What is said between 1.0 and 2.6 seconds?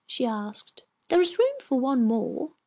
"There is room for one more."